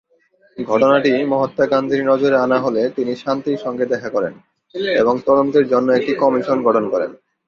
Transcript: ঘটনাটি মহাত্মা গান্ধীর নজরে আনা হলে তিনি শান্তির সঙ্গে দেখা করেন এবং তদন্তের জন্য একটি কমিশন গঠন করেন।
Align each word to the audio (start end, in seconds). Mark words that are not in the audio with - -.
ঘটনাটি 0.57 1.11
মহাত্মা 1.23 1.65
গান্ধীর 1.65 2.01
নজরে 2.05 2.37
আনা 2.37 2.57
হলে 2.59 2.81
তিনি 2.89 3.11
শান্তির 3.15 3.57
সঙ্গে 3.57 3.85
দেখা 3.85 4.09
করেন 4.09 4.33
এবং 4.95 5.13
তদন্তের 5.25 5.65
জন্য 5.67 5.87
একটি 5.91 6.13
কমিশন 6.15 6.57
গঠন 6.63 6.85
করেন। 6.89 7.11